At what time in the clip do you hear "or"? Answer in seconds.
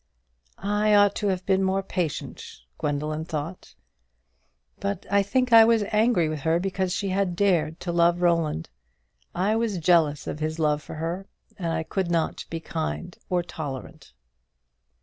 13.29-13.43